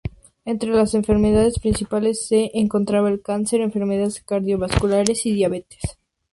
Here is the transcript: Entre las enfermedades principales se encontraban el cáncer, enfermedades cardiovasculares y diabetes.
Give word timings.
Entre 0.45 0.67
las 0.71 0.95
enfermedades 0.95 1.59
principales 1.59 2.25
se 2.27 2.49
encontraban 2.55 3.13
el 3.13 3.21
cáncer, 3.21 3.61
enfermedades 3.61 4.19
cardiovasculares 4.23 5.27
y 5.27 5.33
diabetes. 5.35 5.99